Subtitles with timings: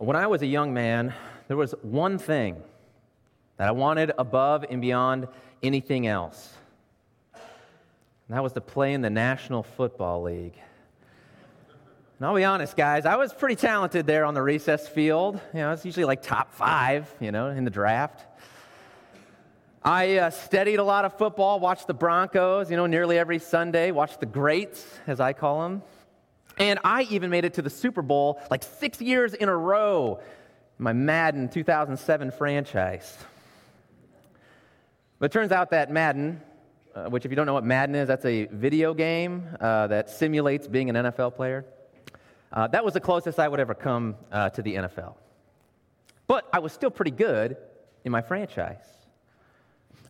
[0.00, 1.12] When I was a young man,
[1.46, 2.56] there was one thing
[3.58, 5.28] that I wanted above and beyond
[5.62, 6.54] anything else.
[7.34, 10.54] And that was to play in the National Football League.
[12.18, 15.38] And I'll be honest, guys, I was pretty talented there on the recess field.
[15.52, 18.24] You know, I was usually like top five, you know, in the draft.
[19.84, 23.90] I uh, studied a lot of football, watched the Broncos, you know, nearly every Sunday,
[23.90, 25.82] watched the greats, as I call them.
[26.60, 30.20] And I even made it to the Super Bowl like six years in a row
[30.78, 33.16] in my Madden 2007 franchise.
[35.18, 36.38] But it turns out that Madden,
[36.94, 40.10] uh, which, if you don't know what Madden is, that's a video game uh, that
[40.10, 41.64] simulates being an NFL player.
[42.52, 45.14] Uh, that was the closest I would ever come uh, to the NFL.
[46.26, 47.56] But I was still pretty good
[48.04, 48.84] in my franchise.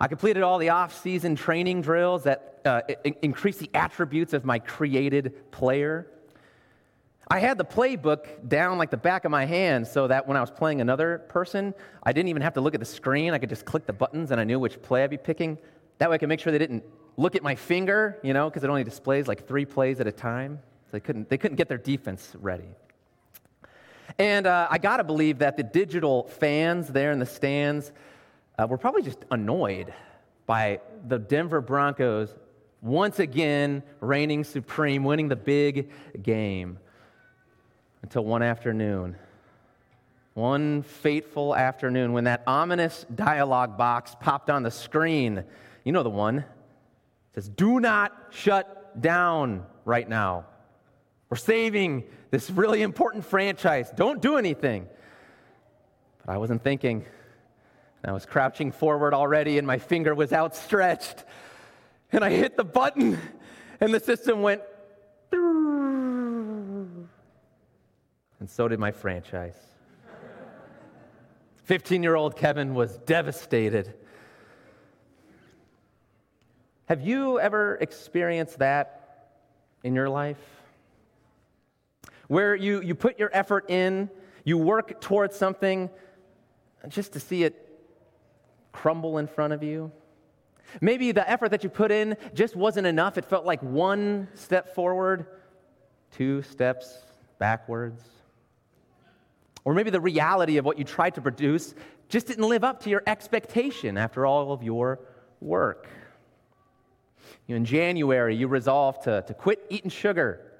[0.00, 2.80] I completed all the off season training drills that uh,
[3.22, 6.08] increase the attributes of my created player.
[7.32, 10.40] I had the playbook down like the back of my hand so that when I
[10.40, 11.72] was playing another person,
[12.02, 13.32] I didn't even have to look at the screen.
[13.32, 15.56] I could just click the buttons and I knew which play I'd be picking.
[15.98, 16.82] That way I could make sure they didn't
[17.16, 20.12] look at my finger, you know, because it only displays like three plays at a
[20.12, 20.58] time.
[20.86, 22.74] So they couldn't, they couldn't get their defense ready.
[24.18, 27.92] And uh, I got to believe that the digital fans there in the stands
[28.58, 29.94] uh, were probably just annoyed
[30.46, 32.34] by the Denver Broncos
[32.82, 35.90] once again reigning supreme, winning the big
[36.24, 36.80] game
[38.02, 39.16] until one afternoon.
[40.34, 45.44] One fateful afternoon when that ominous dialogue box popped on the screen.
[45.84, 46.38] You know the one.
[46.38, 46.44] It
[47.34, 50.46] says, Do not shut down right now.
[51.28, 53.90] We're saving this really important franchise.
[53.94, 54.88] Don't do anything.
[56.24, 57.04] But I wasn't thinking.
[58.04, 61.24] I was crouching forward already, and my finger was outstretched.
[62.12, 63.18] And I hit the button,
[63.80, 64.62] and the system went
[68.40, 69.56] and so did my franchise.
[71.64, 73.94] 15 year old Kevin was devastated.
[76.86, 79.28] Have you ever experienced that
[79.84, 80.40] in your life?
[82.26, 84.10] Where you, you put your effort in,
[84.44, 85.90] you work towards something
[86.88, 87.68] just to see it
[88.72, 89.92] crumble in front of you?
[90.80, 93.18] Maybe the effort that you put in just wasn't enough.
[93.18, 95.26] It felt like one step forward,
[96.10, 96.98] two steps
[97.38, 98.02] backwards.
[99.64, 101.74] Or maybe the reality of what you tried to produce
[102.08, 105.00] just didn't live up to your expectation after all of your
[105.40, 105.88] work.
[107.46, 110.50] You in January, you resolved to, to quit eating sugar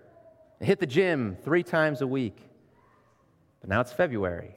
[0.61, 2.37] hit the gym three times a week.
[3.61, 4.55] But now it's February,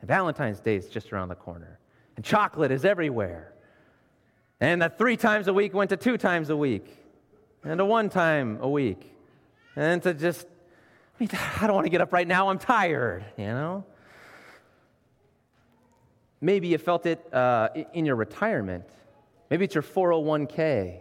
[0.00, 1.78] and Valentine's Day is just around the corner,
[2.16, 3.52] and chocolate is everywhere.
[4.60, 6.86] And that three times a week went to two times a week,
[7.64, 9.12] and to one time a week,
[9.74, 10.46] and to just
[11.18, 11.28] mean,
[11.60, 12.48] I don't want to get up right now.
[12.48, 13.84] I'm tired, you know?
[16.40, 18.84] Maybe you felt it uh, in your retirement.
[19.50, 21.00] Maybe it's your 401k.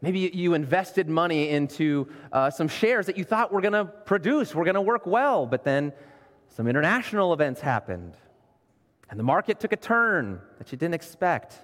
[0.00, 4.54] Maybe you invested money into uh, some shares that you thought were going to produce,
[4.54, 5.92] were going to work well, but then
[6.48, 8.14] some international events happened,
[9.10, 11.54] and the market took a turn that you didn't expect.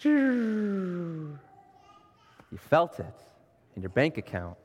[0.00, 1.38] You
[2.58, 3.14] felt it
[3.76, 4.56] in your bank account.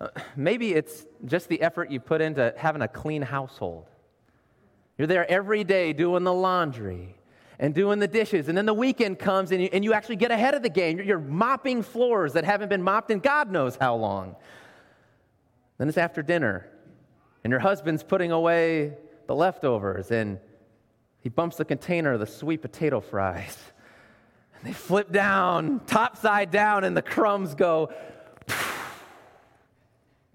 [0.00, 3.86] Uh, maybe it's just the effort you put into having a clean household.
[4.96, 7.16] You're there every day doing the laundry
[7.58, 10.30] and doing the dishes, and then the weekend comes and you, and you actually get
[10.30, 10.98] ahead of the game.
[10.98, 14.36] You're, you're mopping floors that haven't been mopped in God knows how long.
[15.78, 16.68] Then it's after dinner,
[17.42, 20.38] and your husband's putting away the leftovers, and
[21.20, 23.56] he bumps the container of the sweet potato fries.
[24.60, 27.92] And they flip down, top side down, and the crumbs go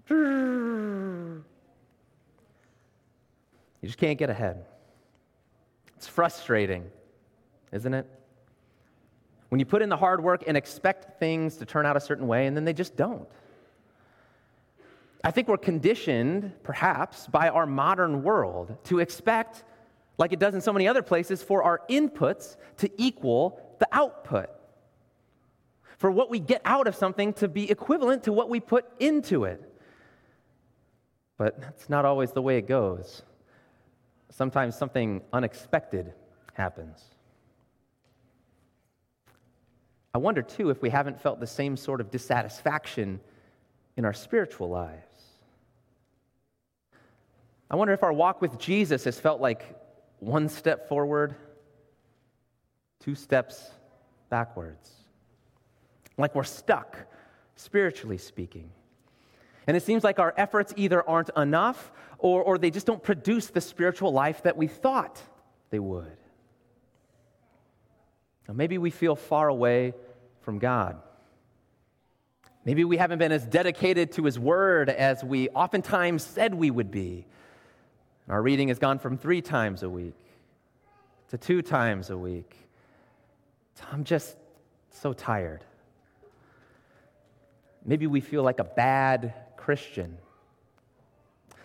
[0.10, 1.42] you
[3.82, 4.64] just can't get ahead.
[5.96, 6.90] It's frustrating,
[7.72, 8.06] isn't it?
[9.48, 12.26] When you put in the hard work and expect things to turn out a certain
[12.26, 13.28] way, and then they just don't.
[15.22, 19.64] I think we're conditioned, perhaps, by our modern world to expect,
[20.18, 24.50] like it does in so many other places, for our inputs to equal the output.
[25.96, 29.44] For what we get out of something to be equivalent to what we put into
[29.44, 29.73] it.
[31.36, 33.22] But that's not always the way it goes.
[34.30, 36.12] Sometimes something unexpected
[36.54, 37.02] happens.
[40.14, 43.20] I wonder, too, if we haven't felt the same sort of dissatisfaction
[43.96, 45.22] in our spiritual lives.
[47.70, 49.64] I wonder if our walk with Jesus has felt like
[50.20, 51.34] one step forward,
[53.00, 53.70] two steps
[54.30, 54.90] backwards.
[56.16, 56.96] Like we're stuck,
[57.56, 58.70] spiritually speaking.
[59.66, 63.48] And it seems like our efforts either aren't enough or, or they just don't produce
[63.48, 65.20] the spiritual life that we thought
[65.70, 66.16] they would.
[68.46, 69.94] Now, maybe we feel far away
[70.42, 71.00] from God.
[72.64, 76.90] Maybe we haven't been as dedicated to His Word as we oftentimes said we would
[76.90, 77.26] be.
[78.28, 80.14] Our reading has gone from three times a week
[81.28, 82.54] to two times a week.
[83.92, 84.36] I'm just
[84.90, 85.64] so tired.
[87.84, 89.34] Maybe we feel like a bad
[89.64, 90.18] Christian.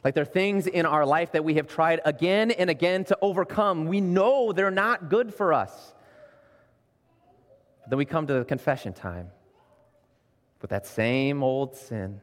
[0.05, 3.17] Like there are things in our life that we have tried again and again to
[3.21, 3.87] overcome.
[3.87, 5.93] We know they're not good for us.
[7.81, 9.27] But then we come to the confession time
[10.61, 12.21] with that same old sin,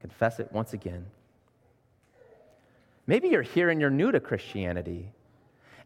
[0.00, 1.04] confess it once again.
[3.06, 5.12] Maybe you're here and you're new to Christianity,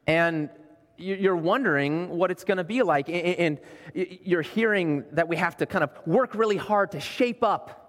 [0.07, 0.49] and
[0.97, 3.59] you're wondering what it's going to be like, and
[3.95, 7.83] you're hearing that we have to kind of work really hard to shape up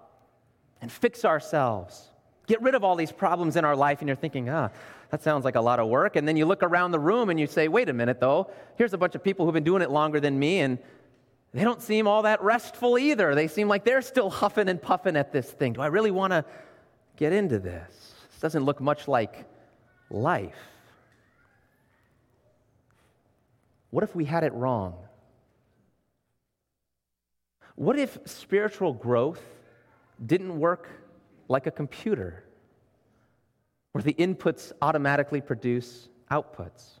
[0.80, 2.10] and fix ourselves,
[2.46, 4.70] get rid of all these problems in our life, and you're thinking, ah,
[5.10, 6.16] that sounds like a lot of work.
[6.16, 8.92] And then you look around the room and you say, wait a minute, though, here's
[8.92, 10.78] a bunch of people who've been doing it longer than me, and
[11.54, 13.34] they don't seem all that restful either.
[13.34, 15.72] They seem like they're still huffing and puffing at this thing.
[15.72, 16.44] Do I really want to
[17.16, 18.14] get into this?
[18.30, 19.46] This doesn't look much like
[20.10, 20.58] life.
[23.90, 24.94] What if we had it wrong?
[27.74, 29.42] What if spiritual growth
[30.24, 30.88] didn't work
[31.48, 32.44] like a computer,
[33.92, 36.98] where the inputs automatically produce outputs?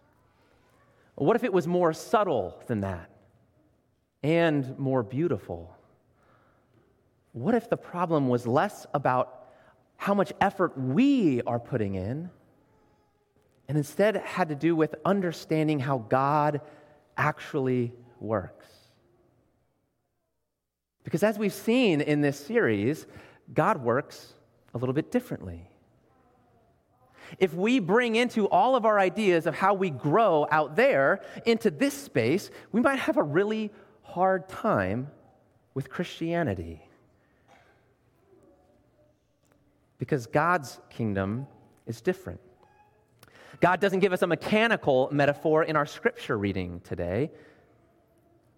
[1.14, 3.10] What if it was more subtle than that
[4.22, 5.74] and more beautiful?
[7.32, 9.38] What if the problem was less about
[9.98, 12.30] how much effort we are putting in
[13.68, 16.62] and instead had to do with understanding how God
[17.16, 18.66] actually works.
[21.08, 23.06] Because as we've seen in this series,
[23.54, 24.34] God works
[24.74, 25.66] a little bit differently.
[27.38, 31.70] If we bring into all of our ideas of how we grow out there into
[31.70, 33.70] this space, we might have a really
[34.02, 35.08] hard time
[35.72, 36.82] with Christianity.
[39.96, 41.46] Because God's kingdom
[41.86, 42.38] is different.
[43.62, 47.30] God doesn't give us a mechanical metaphor in our scripture reading today,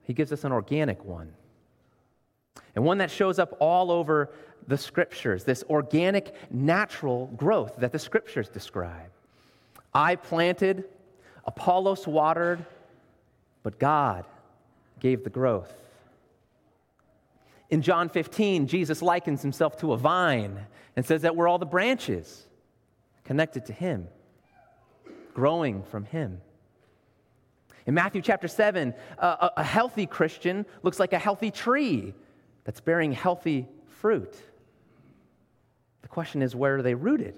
[0.02, 1.34] He gives us an organic one.
[2.74, 4.30] And one that shows up all over
[4.66, 9.10] the scriptures, this organic, natural growth that the scriptures describe.
[9.92, 10.84] I planted,
[11.44, 12.64] Apollos watered,
[13.62, 14.24] but God
[15.00, 15.72] gave the growth.
[17.70, 21.66] In John 15, Jesus likens himself to a vine and says that we're all the
[21.66, 22.46] branches
[23.24, 24.08] connected to him
[25.34, 26.40] growing from Him.
[27.86, 32.14] In Matthew chapter 7, a, a healthy Christian looks like a healthy tree
[32.64, 34.34] that's bearing healthy fruit.
[36.02, 37.34] The question is, where are they rooted?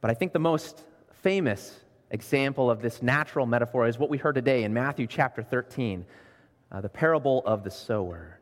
[0.00, 0.84] But I think the most
[1.22, 1.80] famous
[2.10, 6.04] example of this natural metaphor is what we heard today in Matthew chapter 13,
[6.70, 8.38] uh, the parable of the sower.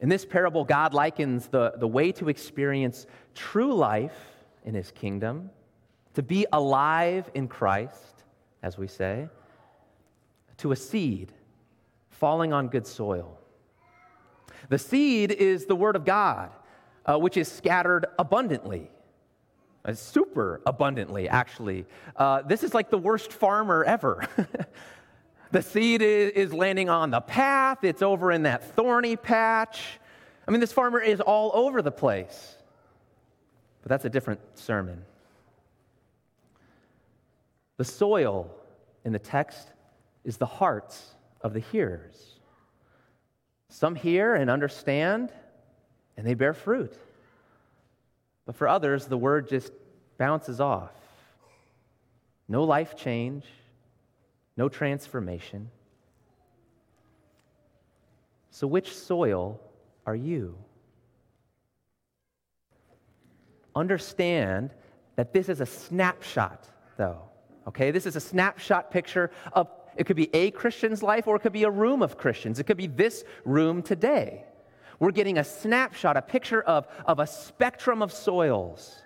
[0.00, 4.16] In this parable, God likens the, the way to experience true life
[4.64, 5.50] in his kingdom
[6.14, 8.24] to be alive in Christ,
[8.62, 9.28] as we say,
[10.58, 11.32] to a seed
[12.20, 13.38] falling on good soil.
[14.68, 16.50] The seed is the Word of God,
[17.06, 18.90] uh, which is scattered abundantly.
[19.82, 21.86] Uh, super abundantly, actually.
[22.14, 24.28] Uh, this is like the worst farmer ever.
[25.50, 29.98] the seed is, is landing on the path, it's over in that thorny patch.
[30.46, 32.56] I mean, this farmer is all over the place.
[33.82, 35.02] But that's a different sermon.
[37.78, 38.54] The soil
[39.06, 39.68] in the text
[40.22, 42.38] is the hearts of the hearers.
[43.68, 45.32] Some hear and understand,
[46.16, 46.96] and they bear fruit.
[48.46, 49.72] But for others, the word just
[50.18, 50.92] bounces off.
[52.48, 53.44] No life change,
[54.56, 55.70] no transformation.
[58.50, 59.60] So, which soil
[60.04, 60.56] are you?
[63.74, 64.70] Understand
[65.14, 67.22] that this is a snapshot, though.
[67.68, 71.40] Okay, this is a snapshot picture of it could be a Christian's life or it
[71.40, 72.58] could be a room of Christians.
[72.58, 74.44] It could be this room today.
[74.98, 79.02] We're getting a snapshot, a picture of, of a spectrum of soils.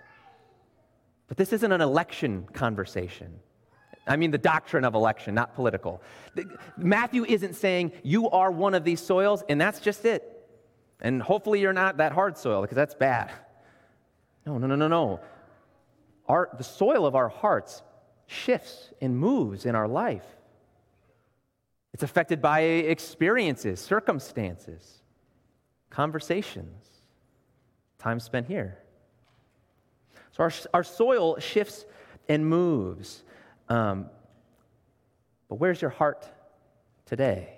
[1.27, 3.39] But this isn't an election conversation.
[4.07, 6.01] I mean, the doctrine of election, not political.
[6.77, 10.31] Matthew isn't saying you are one of these soils and that's just it.
[11.01, 13.31] And hopefully you're not that hard soil because that's bad.
[14.45, 15.19] No, no, no, no, no.
[16.27, 17.81] Our, the soil of our hearts
[18.27, 20.25] shifts and moves in our life.
[21.95, 25.01] It's affected by experiences, circumstances.
[25.89, 26.89] conversations,
[27.99, 28.79] time spent here.
[30.33, 31.85] So our, our soil shifts
[32.27, 33.23] and moves.
[33.69, 34.07] Um,
[35.47, 36.29] but where's your heart
[37.05, 37.53] today?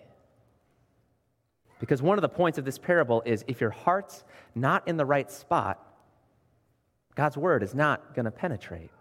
[1.79, 5.05] Because one of the points of this parable is if your heart's not in the
[5.05, 5.83] right spot,
[7.15, 8.91] God's word is not going to penetrate.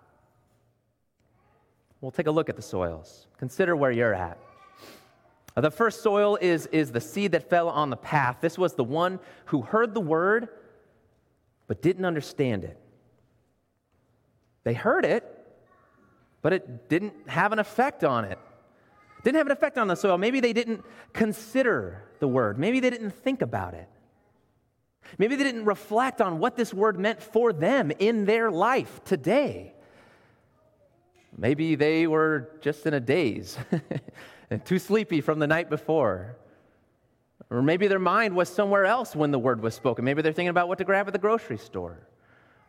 [2.01, 3.27] We'll take a look at the soils.
[3.37, 4.39] Consider where you're at.
[5.57, 8.39] Uh, the first soil is, is the seed that fell on the path.
[8.41, 10.49] This was the one who heard the word
[11.67, 12.79] but didn't understand it.
[14.65, 15.25] They heard it,
[16.43, 18.39] but it didn't have an effect on it.
[19.25, 20.19] Didn't have an effect on the soil.
[20.19, 22.59] Maybe they didn't consider the word.
[22.59, 23.89] Maybe they didn't think about it.
[25.19, 29.73] Maybe they didn't reflect on what this word meant for them in their life today.
[31.37, 33.59] Maybe they were just in a daze
[34.51, 36.37] and too sleepy from the night before.
[37.51, 40.05] Or maybe their mind was somewhere else when the word was spoken.
[40.05, 42.07] Maybe they're thinking about what to grab at the grocery store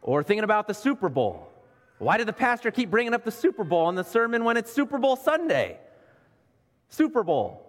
[0.02, 1.50] or thinking about the Super Bowl.
[2.00, 4.72] Why did the pastor keep bringing up the Super Bowl in the sermon when it's
[4.72, 5.80] Super Bowl Sunday?
[6.90, 7.64] Super Bowl.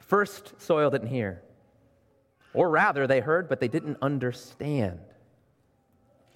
[0.00, 1.42] First soil didn't hear.
[2.54, 5.00] Or rather, they heard, but they didn't understand.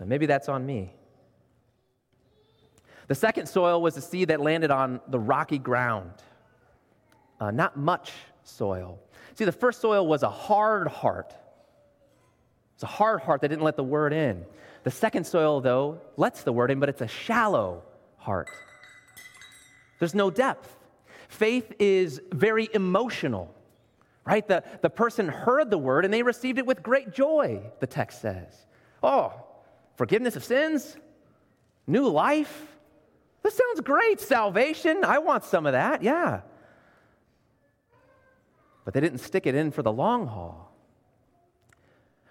[0.08, 0.94] Maybe that's on me.
[3.08, 6.12] The second soil was the seed that landed on the rocky ground.
[7.40, 8.12] Uh, not much
[8.44, 8.98] soil.
[9.34, 11.34] See, the first soil was a hard heart.
[12.74, 14.44] It's a hard heart that didn't let the word in.
[14.84, 17.82] The second soil, though, lets the word in, but it's a shallow
[18.16, 18.48] heart.
[19.98, 20.76] There's no depth.
[21.28, 23.54] Faith is very emotional,
[24.24, 24.46] right?
[24.46, 28.20] The, the person heard the word and they received it with great joy, the text
[28.20, 28.66] says.
[29.02, 29.32] Oh,
[29.96, 30.96] forgiveness of sins,
[31.86, 32.68] new life.
[33.42, 34.20] This sounds great.
[34.20, 35.04] Salvation.
[35.04, 36.02] I want some of that.
[36.02, 36.42] Yeah.
[38.84, 40.72] But they didn't stick it in for the long haul.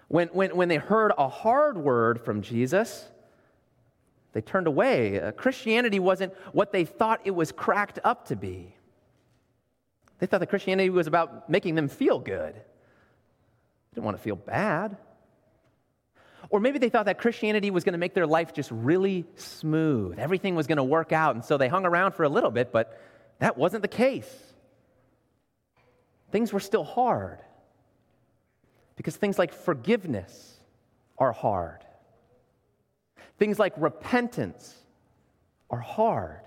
[0.08, 3.08] When, when, when they heard a hard word from Jesus,
[4.32, 5.20] they turned away.
[5.20, 8.74] Uh, Christianity wasn't what they thought it was cracked up to be.
[10.18, 12.54] They thought that Christianity was about making them feel good.
[12.54, 14.96] They didn't want to feel bad.
[16.52, 20.18] Or maybe they thought that Christianity was going to make their life just really smooth.
[20.18, 21.34] Everything was going to work out.
[21.34, 23.00] And so they hung around for a little bit, but
[23.38, 24.30] that wasn't the case.
[26.30, 27.38] Things were still hard
[28.96, 30.58] because things like forgiveness
[31.16, 31.86] are hard.
[33.38, 34.74] Things like repentance
[35.70, 36.42] are hard.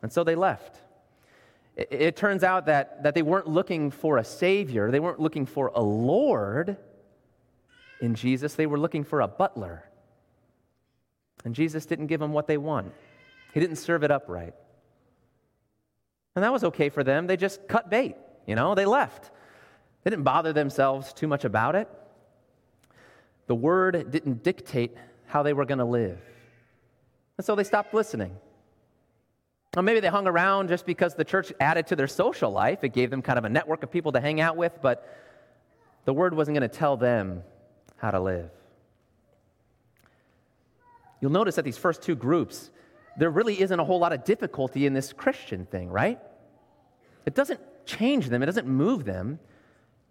[0.00, 0.80] And so they left.
[1.76, 5.72] It, turns out that, that they weren't looking for a Savior, they weren't looking for
[5.74, 6.78] a Lord
[8.00, 9.84] in Jesus, they were looking for a butler.
[11.44, 12.92] And Jesus didn't give them what they want,
[13.52, 14.54] He didn't serve it up right.
[16.36, 17.28] And that was okay for them.
[17.28, 19.30] They just cut bait, you know, they left.
[20.02, 21.88] They didn't bother themselves too much about it.
[23.46, 24.96] The word didn't dictate
[25.26, 26.18] how they were going to live.
[27.38, 28.36] And so they stopped listening.
[29.76, 32.84] Or maybe they hung around just because the church added to their social life.
[32.84, 35.08] It gave them kind of a network of people to hang out with, but
[36.04, 37.42] the word wasn't going to tell them
[38.04, 38.50] how to live.
[41.20, 42.70] You'll notice that these first two groups,
[43.16, 46.18] there really isn't a whole lot of difficulty in this Christian thing, right?
[47.24, 49.38] It doesn't change them, it doesn't move them.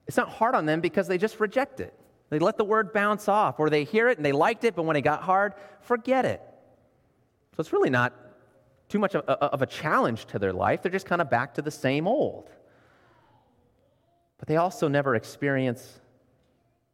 [0.07, 1.93] It's not hard on them because they just reject it.
[2.29, 4.83] They let the word bounce off, or they hear it and they liked it, but
[4.83, 6.41] when it got hard, forget it.
[7.55, 8.12] So it's really not
[8.89, 10.81] too much of a, of a challenge to their life.
[10.81, 12.50] They're just kind of back to the same old.
[14.39, 16.01] But they also never experience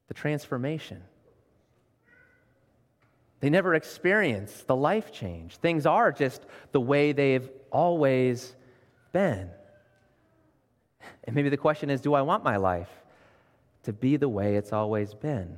[0.09, 1.01] the transformation.
[3.39, 5.55] They never experience the life change.
[5.57, 8.53] Things are just the way they've always
[9.13, 9.49] been.
[11.23, 12.89] And maybe the question is do I want my life
[13.83, 15.57] to be the way it's always been?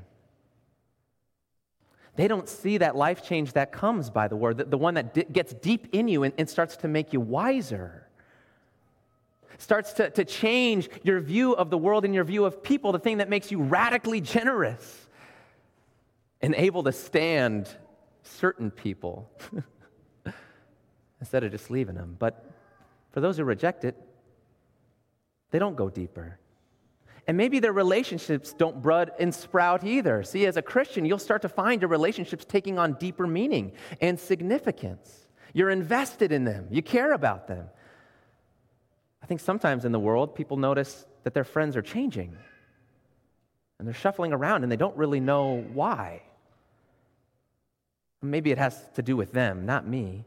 [2.18, 5.14] They don't see that life change that comes by the word, the, the one that
[5.14, 8.01] d- gets deep in you and, and starts to make you wiser,
[9.62, 13.00] starts to, to change your view of the world and your view of people, the
[13.00, 15.08] thing that makes you radically generous
[16.42, 17.70] and able to stand
[18.24, 19.30] certain people
[21.20, 22.16] instead of just leaving them.
[22.18, 22.52] But
[23.12, 23.96] for those who reject it,
[25.52, 26.40] they don't go deeper.
[27.28, 30.24] And maybe their relationships don't bud and sprout either.
[30.24, 34.20] See, as a Christian, you'll start to find your relationships taking on deeper meaning and
[34.20, 35.28] significance.
[35.54, 37.68] You're invested in them, you care about them.
[39.32, 42.36] I think sometimes in the world, people notice that their friends are changing
[43.80, 46.22] and they're shuffling around and they don't really know why.
[48.22, 50.26] Maybe it has to do with them, not me.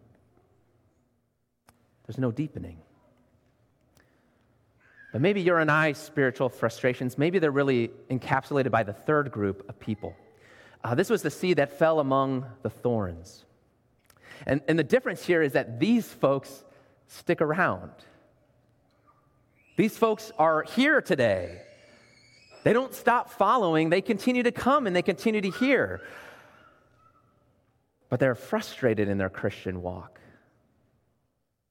[2.06, 2.78] There's no deepening.
[5.12, 9.68] But maybe your and I's spiritual frustrations, maybe they're really encapsulated by the third group
[9.68, 10.16] of people.
[10.82, 13.44] Uh, this was the seed that fell among the thorns.
[14.46, 16.64] And, and the difference here is that these folks
[17.06, 17.90] stick around.
[19.76, 21.60] These folks are here today.
[22.62, 26.00] They don't stop following, they continue to come and they continue to hear.
[28.08, 30.20] But they're frustrated in their Christian walk.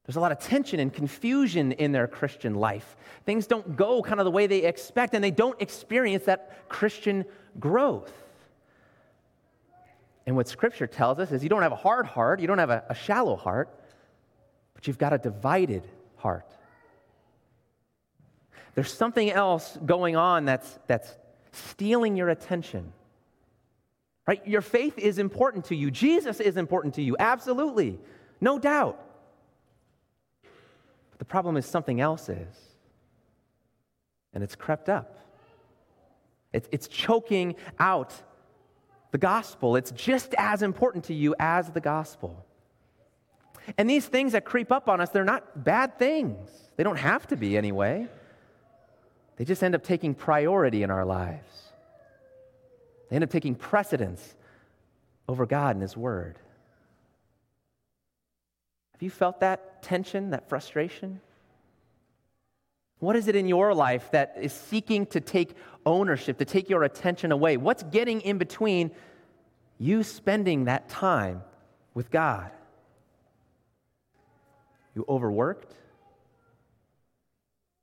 [0.05, 2.97] There's a lot of tension and confusion in their Christian life.
[3.25, 7.23] Things don't go kind of the way they expect, and they don't experience that Christian
[7.57, 8.11] growth.
[10.25, 12.69] And what Scripture tells us is you don't have a hard heart, you don't have
[12.69, 13.69] a, a shallow heart,
[14.73, 16.49] but you've got a divided heart.
[18.75, 21.15] There's something else going on that's, that's
[21.51, 22.91] stealing your attention.
[24.25, 24.45] Right?
[24.47, 25.91] Your faith is important to you.
[25.91, 27.15] Jesus is important to you.
[27.19, 27.99] Absolutely.
[28.39, 28.99] No doubt.
[31.11, 32.55] But the problem is something else is.
[34.33, 35.19] And it's crept up.
[36.53, 38.13] It's, it's choking out
[39.11, 39.75] the gospel.
[39.75, 42.45] It's just as important to you as the gospel.
[43.77, 46.49] And these things that creep up on us, they're not bad things.
[46.75, 48.07] They don't have to be anyway.
[49.43, 51.63] They just end up taking priority in our lives.
[53.09, 54.35] They end up taking precedence
[55.27, 56.37] over God and His Word.
[58.93, 61.19] Have you felt that tension, that frustration?
[62.99, 66.83] What is it in your life that is seeking to take ownership, to take your
[66.83, 67.57] attention away?
[67.57, 68.91] What's getting in between
[69.77, 71.43] you spending that time
[71.93, 72.49] with God?
[74.95, 75.73] You overworked?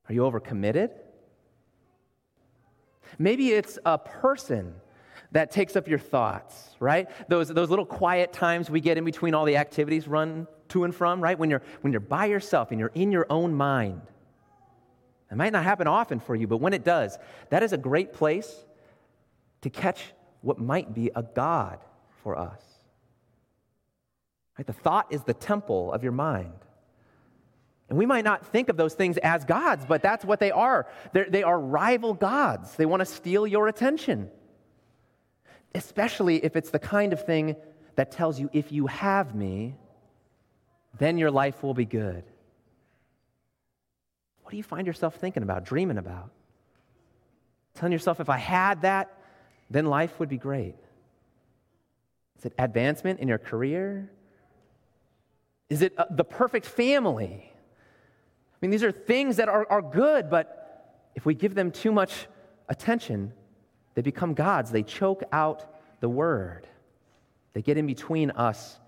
[0.09, 0.93] Are you overcommitted?
[3.19, 4.75] Maybe it's a person
[5.33, 7.09] that takes up your thoughts, right?
[7.29, 10.95] Those, those little quiet times we get in between all the activities run to and
[10.95, 11.39] from, right?
[11.39, 14.03] When you're, when you're by yourself and you're in your own mind.
[15.31, 17.19] It might not happen often for you, but when it does,
[17.51, 18.53] that is a great place
[19.63, 21.79] to catch what might be a God
[22.23, 22.63] for us.
[24.59, 24.67] Right?
[24.67, 26.53] The thought is the temple of your mind.
[27.91, 30.87] And we might not think of those things as gods, but that's what they are.
[31.13, 32.77] They're, they are rival gods.
[32.77, 34.31] They want to steal your attention,
[35.75, 37.57] especially if it's the kind of thing
[37.97, 39.75] that tells you, if you have me,
[40.99, 42.23] then your life will be good.
[44.43, 46.31] What do you find yourself thinking about, dreaming about?
[47.75, 49.13] Telling yourself, if I had that,
[49.69, 50.77] then life would be great.
[52.39, 54.11] Is it advancement in your career?
[55.69, 57.50] Is it uh, the perfect family?
[58.61, 61.93] I mean, these are things that are, are good, but if we give them too
[61.93, 62.27] much
[62.69, 63.33] attention,
[63.95, 64.71] they become gods.
[64.71, 65.67] They choke out
[66.01, 66.67] the word,
[67.53, 68.79] they get in between us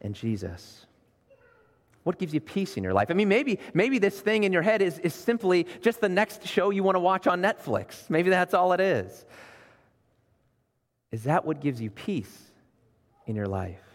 [0.00, 0.86] and Jesus.
[2.02, 3.08] What gives you peace in your life?
[3.10, 6.46] I mean, maybe, maybe this thing in your head is, is simply just the next
[6.46, 8.08] show you want to watch on Netflix.
[8.08, 9.26] Maybe that's all it is.
[11.12, 12.50] Is that what gives you peace
[13.26, 13.89] in your life?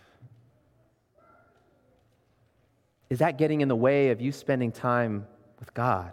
[3.09, 5.27] Is that getting in the way of you spending time
[5.59, 6.11] with God?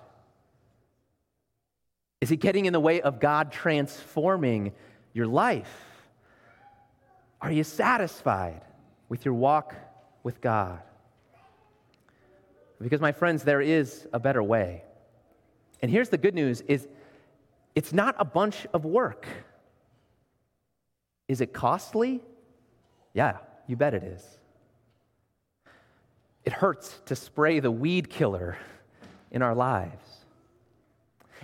[2.21, 4.73] Is it getting in the way of God transforming
[5.13, 5.93] your life?
[7.41, 8.61] Are you satisfied
[9.09, 9.75] with your walk
[10.23, 10.81] with God?
[12.81, 14.85] Because my friends, there is a better way.
[15.81, 16.87] And here's the good news is
[17.75, 19.27] it's not a bunch of work.
[21.27, 22.21] Is it costly?
[23.15, 24.23] Yeah, you bet it is.
[26.45, 28.59] It hurts to spray the weed killer
[29.31, 30.23] in our lives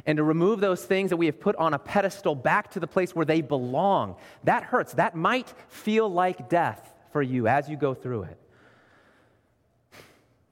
[0.07, 2.87] and to remove those things that we have put on a pedestal back to the
[2.87, 4.17] place where they belong.
[4.45, 4.95] That hurts.
[4.95, 8.39] That might feel like death for you as you go through it.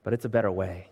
[0.02, 0.88] But it's a better way.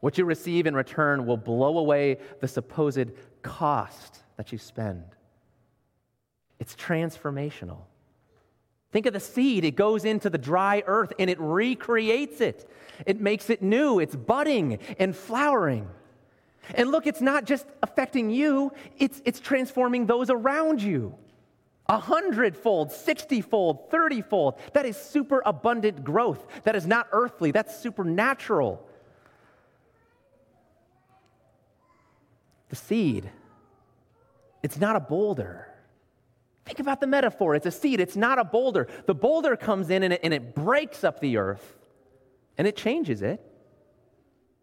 [0.00, 3.10] What you receive in return will blow away the supposed
[3.42, 5.04] cost that you spend.
[6.60, 7.78] It's transformational.
[8.90, 9.64] Think of the seed.
[9.64, 12.70] It goes into the dry earth and it recreates it.
[13.06, 13.98] It makes it new.
[13.98, 15.88] It's budding and flowering.
[16.74, 21.14] And look, it's not just affecting you, it's, it's transforming those around you.
[21.86, 24.58] A hundredfold, sixtyfold, thirtyfold.
[24.74, 26.46] That is super abundant growth.
[26.64, 28.86] That is not earthly, that's supernatural.
[32.68, 33.30] The seed,
[34.62, 35.68] it's not a boulder.
[36.68, 37.54] Think about the metaphor.
[37.54, 38.88] It's a seed, it's not a boulder.
[39.06, 41.78] The boulder comes in and it, and it breaks up the earth
[42.58, 43.40] and it changes it,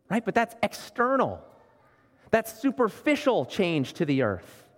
[0.07, 0.23] right?
[0.23, 1.41] But that's external,
[2.29, 4.69] that's superficial change to the earth.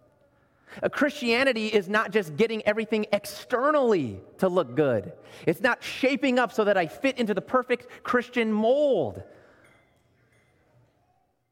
[0.82, 5.12] A Christianity is not just getting everything externally to look good.
[5.46, 9.22] It's not shaping up so that I fit into the perfect Christian mold.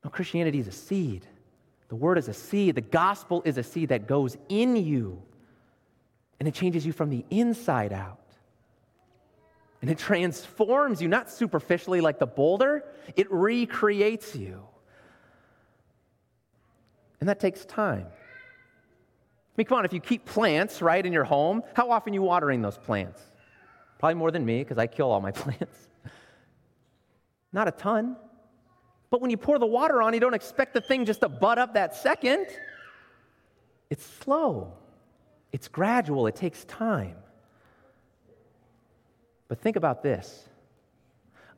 [0.05, 1.25] No, Christianity is a seed.
[1.89, 2.75] The word is a seed.
[2.75, 5.21] The gospel is a seed that goes in you,
[6.39, 8.19] and it changes you from the inside out.
[9.81, 12.83] And it transforms you, not superficially like the boulder,
[13.15, 14.63] it recreates you.
[17.19, 18.07] And that takes time.
[18.07, 22.15] I mean, come on, if you keep plants, right, in your home, how often are
[22.15, 23.21] you watering those plants?
[23.99, 25.87] Probably more than me, because I kill all my plants.
[27.53, 28.17] Not a ton.
[29.09, 31.57] But when you pour the water on, you don't expect the thing just to bud
[31.57, 32.47] up that second.
[33.89, 34.73] It's slow,
[35.55, 37.15] it's gradual, it takes time.
[39.47, 40.49] But think about this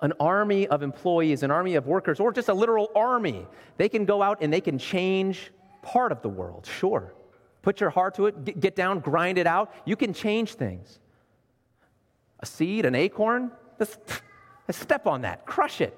[0.02, 4.06] an army of employees, an army of workers, or just a literal army, they can
[4.06, 7.16] go out and they can change part of the world, sure.
[7.64, 9.74] Put your heart to it, get down, grind it out.
[9.84, 11.00] You can change things.
[12.42, 13.98] A seed, an acorn, just,
[14.70, 15.98] step on that, crush it.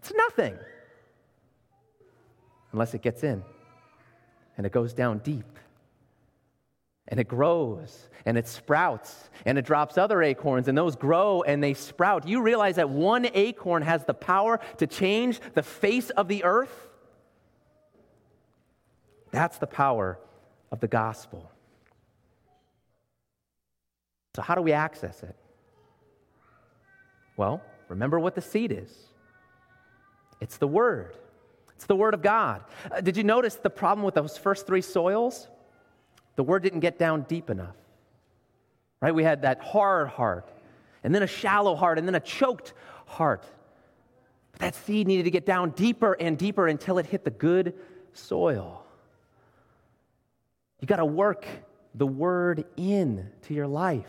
[0.00, 0.58] It's nothing
[2.72, 3.42] unless it gets in
[4.58, 5.58] and it goes down deep
[7.14, 11.62] and it grows and it sprouts and it drops other acorns and those grow and
[11.62, 12.26] they sprout.
[12.26, 16.88] You realize that one acorn has the power to change the face of the earth?
[19.30, 20.18] That's the power
[20.72, 21.52] of the gospel.
[24.34, 25.36] So, how do we access it?
[27.36, 28.92] Well, remember what the seed is
[30.40, 31.16] it's the Word,
[31.76, 32.64] it's the Word of God.
[32.90, 35.46] Uh, did you notice the problem with those first three soils?
[36.36, 37.76] The word didn't get down deep enough.
[39.00, 39.14] Right?
[39.14, 40.48] We had that hard heart,
[41.02, 42.72] and then a shallow heart, and then a choked
[43.06, 43.44] heart.
[44.52, 47.74] But that seed needed to get down deeper and deeper until it hit the good
[48.12, 48.84] soil.
[50.80, 51.46] You got to work
[51.94, 54.06] the word in to your life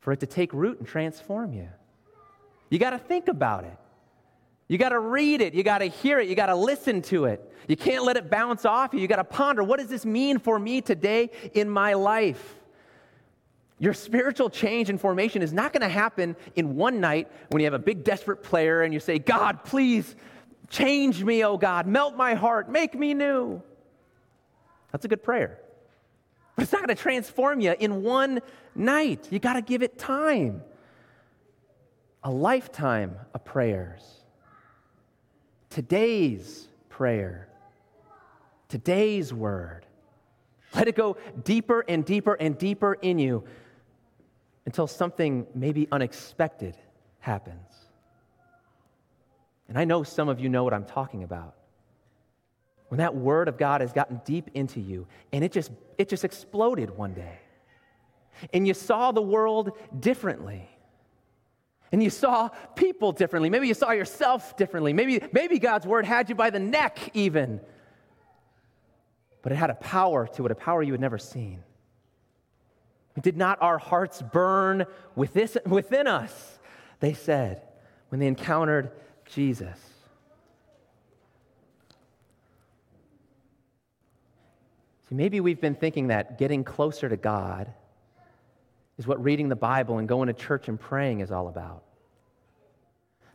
[0.00, 1.68] for it to take root and transform you.
[2.70, 3.76] You got to think about it.
[4.72, 5.52] You got to read it.
[5.52, 6.30] You got to hear it.
[6.30, 7.46] You got to listen to it.
[7.68, 9.00] You can't let it bounce off you.
[9.00, 12.56] You got to ponder what does this mean for me today in my life?
[13.78, 17.66] Your spiritual change and formation is not going to happen in one night when you
[17.66, 20.16] have a big, desperate player and you say, God, please
[20.70, 23.62] change me, oh God, melt my heart, make me new.
[24.90, 25.58] That's a good prayer.
[26.56, 28.40] But it's not going to transform you in one
[28.74, 29.28] night.
[29.30, 30.62] You got to give it time
[32.24, 34.21] a lifetime of prayers
[35.72, 37.48] today's prayer,
[38.68, 39.86] today's word.
[40.74, 43.44] Let it go deeper and deeper and deeper in you
[44.66, 46.76] until something maybe unexpected
[47.20, 47.68] happens.
[49.68, 51.54] And I know some of you know what I'm talking about.
[52.88, 56.24] When that word of God has gotten deep into you and it just it just
[56.24, 57.38] exploded one day.
[58.52, 60.68] And you saw the world differently
[61.92, 63.50] and you saw people differently.
[63.50, 64.94] Maybe you saw yourself differently.
[64.94, 67.60] Maybe, maybe God's word had you by the neck, even.
[69.42, 71.62] But it had a power to it, a power you had never seen.
[73.20, 76.58] Did not our hearts burn within us,
[77.00, 77.60] they said,
[78.08, 78.90] when they encountered
[79.26, 79.78] Jesus?
[85.10, 87.74] See, maybe we've been thinking that getting closer to God
[88.98, 91.82] is what reading the Bible and going to church and praying is all about.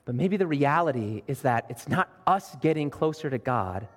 [0.06, 3.88] But maybe the reality is that it's not us getting closer to God,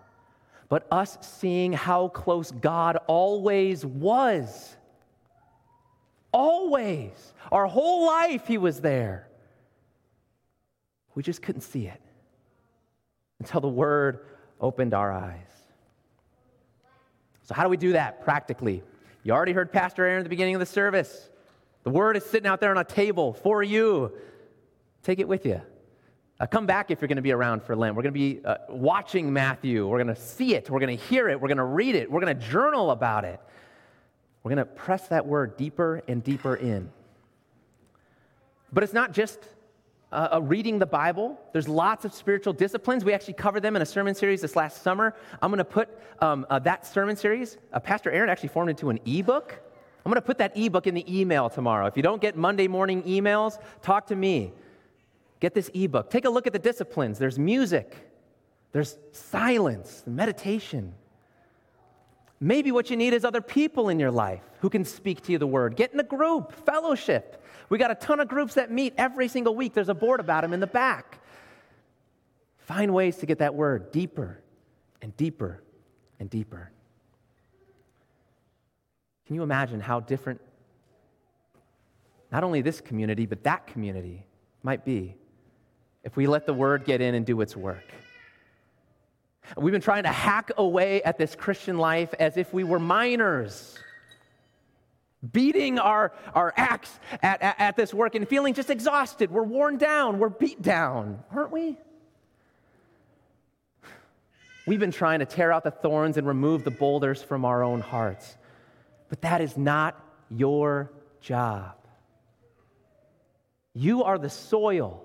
[0.69, 4.77] but us seeing how close God always was.
[6.33, 7.13] Always.
[7.53, 9.29] Our whole life, He was there.
[11.15, 12.01] We just couldn't see it
[13.39, 14.27] until the Word
[14.61, 15.47] opened our eyes.
[17.43, 18.83] So, how do we do that practically?
[19.23, 21.29] You already heard Pastor Aaron at the beginning of the service.
[21.83, 24.13] The word is sitting out there on a table for you.
[25.03, 25.63] Take it with you.
[26.39, 27.95] Uh, come back if you're going to be around for Lent.
[27.95, 29.87] We're going to be uh, watching Matthew.
[29.87, 30.71] We're going to see it.
[30.71, 31.41] We're going to hear it.
[31.41, 32.11] We're going to read it.
[32.11, 33.41] We're going to journal about it.
[34.43, 36.91] We're going to press that word deeper and deeper in.
[38.73, 39.39] But it's not just
[40.13, 41.39] uh, reading the Bible.
[41.53, 43.05] There's lots of spiritual disciplines.
[43.05, 45.15] We actually covered them in a sermon series this last summer.
[45.43, 45.89] I'm going to put
[46.21, 49.61] um, uh, that sermon series, uh, Pastor Aaron actually formed into an ebook.
[50.05, 51.87] I'm going to put that ebook in the email tomorrow.
[51.87, 54.53] If you don't get Monday morning emails, talk to me.
[55.41, 56.11] Get this ebook.
[56.11, 57.19] Take a look at the disciplines.
[57.19, 57.97] There's music,
[58.73, 60.95] there's silence, meditation.
[62.43, 65.39] Maybe what you need is other people in your life who can speak to you
[65.39, 65.77] the word.
[65.77, 67.45] Get in a group, fellowship.
[67.69, 69.75] We got a ton of groups that meet every single week.
[69.75, 71.19] There's a board about them in the back.
[72.57, 74.41] Find ways to get that word deeper
[75.03, 75.63] and deeper
[76.19, 76.71] and deeper.
[79.31, 80.41] Can you imagine how different
[82.33, 84.27] not only this community, but that community
[84.65, 85.15] might be
[86.03, 87.85] if we let the word get in and do its work?
[89.57, 93.79] We've been trying to hack away at this Christian life as if we were miners,
[95.31, 99.31] beating our, our axe at, at, at this work and feeling just exhausted.
[99.31, 101.79] We're worn down, we're beat down, aren't we?
[104.67, 107.81] We've been trying to tear out the thorns and remove the boulders from our own
[107.81, 108.37] hearts.
[109.11, 111.75] But that is not your job.
[113.75, 115.05] You are the soil,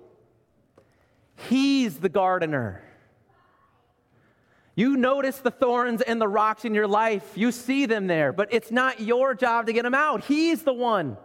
[1.35, 2.81] He's the gardener.
[4.77, 7.23] You notice the thorns and the rocks in your life.
[7.35, 10.25] You see them there, but it's not your job to get them out.
[10.25, 11.15] He's the one.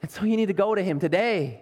[0.00, 1.60] And so you need to go to Him today.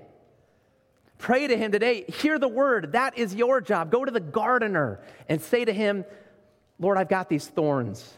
[1.18, 2.04] Pray to Him today.
[2.04, 2.92] Hear the word.
[2.92, 3.90] That is your job.
[3.90, 6.04] Go to the gardener and say to Him,
[6.78, 8.16] Lord, I've got these thorns.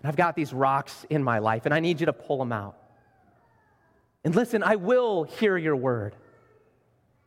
[0.00, 2.52] And I've got these rocks in my life, and I need you to pull them
[2.52, 2.76] out.
[4.24, 6.14] And listen, I will hear your word.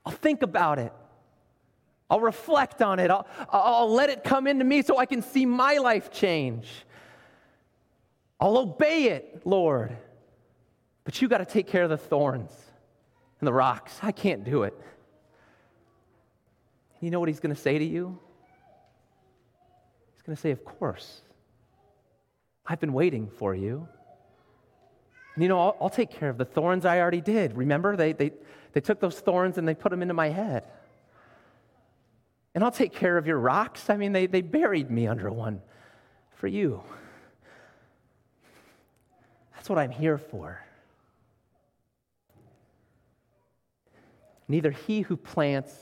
[0.05, 0.93] I'll think about it.
[2.09, 3.09] I'll reflect on it.
[3.09, 6.67] I'll, I'll let it come into me so I can see my life change.
[8.39, 9.95] I'll obey it, Lord.
[11.03, 12.51] But you got to take care of the thorns
[13.39, 13.97] and the rocks.
[14.01, 14.79] I can't do it.
[16.99, 18.19] You know what he's going to say to you?
[20.13, 21.21] He's going to say, Of course.
[22.65, 23.87] I've been waiting for you.
[25.35, 27.55] And you know, I'll, I'll, take care of the thorns I already did.
[27.55, 28.31] Remember, they, they,
[28.73, 30.65] they took those thorns and they put them into my head.
[32.53, 33.89] And I'll take care of your rocks.
[33.89, 35.61] I mean, they, they buried me under one
[36.35, 36.83] for you.
[39.55, 40.61] That's what I'm here for.
[44.47, 45.73] Neither he who plants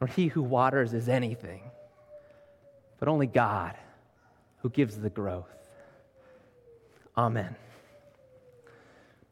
[0.00, 1.62] nor he who waters is anything,
[2.98, 3.76] but only God
[4.58, 5.61] who gives the growth.
[7.16, 7.54] Amen.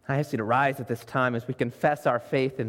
[0.08, 2.68] I ask you to rise at this time as we confess our faith in this.